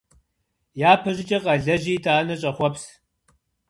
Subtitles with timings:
[0.91, 2.83] Япэщӏыкӏэ къэлэжьи, итӏанэ щӏэхъуэпс.